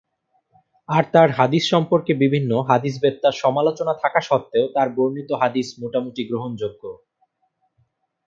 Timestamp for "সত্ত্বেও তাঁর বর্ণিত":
4.21-5.29